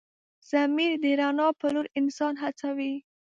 ضمیر 0.49 0.91
د 1.03 1.05
رڼا 1.19 1.47
په 1.59 1.67
لور 1.73 1.87
انسان 1.99 2.33
هڅوي. 2.43 2.93